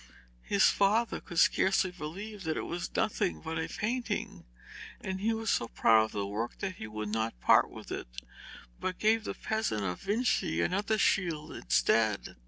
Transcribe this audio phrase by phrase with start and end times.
[0.41, 4.45] His father could scarcely believe that it was nothing but a painting,
[4.99, 8.07] and he was so proud of the work that he would not part with it,
[8.79, 12.35] but gave the peasant of Vinci another shield instead.